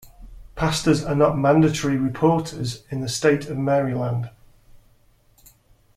Pastors 0.55 1.05
are 1.05 1.13
not 1.13 1.37
mandatory 1.37 1.95
reporters 1.95 2.81
in 2.89 3.01
the 3.01 3.07
State 3.07 3.45
of 3.49 3.55
Maryland. 3.59 4.31